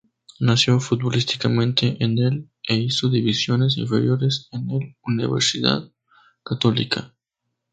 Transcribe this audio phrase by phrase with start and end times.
[0.39, 5.91] Nació futbolísticamente en el e hizo divisiones inferiores en el Universidad
[6.43, 7.13] Católica.